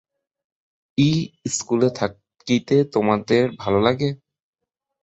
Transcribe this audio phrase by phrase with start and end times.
[1.45, 3.19] ইস্কুলে থাকিতে তোমার
[3.59, 4.09] ভালো লাগে?